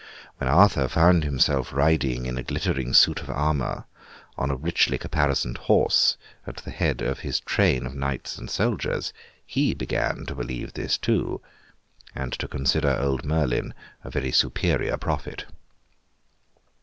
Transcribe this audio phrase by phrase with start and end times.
[0.37, 3.85] When Arthur found himself riding in a glittering suit of armour
[4.35, 9.13] on a richly caparisoned horse, at the head of his train of knights and soldiers,
[9.45, 11.39] he began to believe this too,
[12.15, 15.45] and to consider old Merlin a very superior prophet.